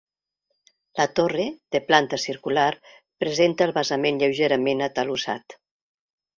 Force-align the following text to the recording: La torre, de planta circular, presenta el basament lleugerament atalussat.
La 1.01 1.05
torre, 1.19 1.45
de 1.75 1.81
planta 1.91 2.19
circular, 2.25 2.65
presenta 3.25 3.69
el 3.69 3.77
basament 3.79 4.21
lleugerament 4.25 4.85
atalussat. 4.91 5.61